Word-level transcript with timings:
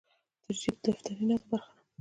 دریشي 0.43 0.69
د 0.73 0.77
دفتري 0.85 1.23
نظم 1.29 1.47
برخه 1.51 1.71
ده. 1.77 1.81